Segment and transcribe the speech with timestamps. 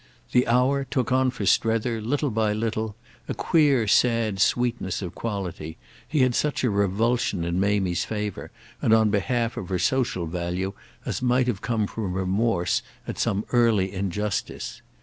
[0.31, 2.95] The hour took on for Strether, little by little,
[3.27, 5.77] a queer sad sweetness of quality,
[6.07, 8.49] he had such a revulsion in Mamie's favour
[8.81, 10.73] and on behalf of her social value
[11.05, 14.81] as might have come from remorse at some early injustice.